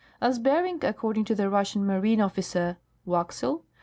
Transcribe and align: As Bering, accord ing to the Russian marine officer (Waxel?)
As 0.19 0.39
Bering, 0.39 0.83
accord 0.83 1.17
ing 1.17 1.25
to 1.25 1.35
the 1.35 1.47
Russian 1.47 1.85
marine 1.85 2.21
officer 2.21 2.77
(Waxel?) 3.05 3.61